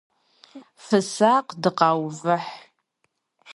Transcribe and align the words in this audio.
Фысакъ, 0.85 1.49
дыкъаувыхь! 1.61 2.51